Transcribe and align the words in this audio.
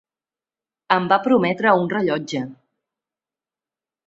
Em 0.95 1.05
va 1.11 1.19
prometre 1.27 1.75
un 1.83 1.93
rellotge. 1.93 2.43